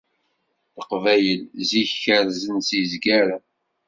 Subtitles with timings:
[0.77, 3.43] Leqbayel, zik, kerrzen s yizgaren.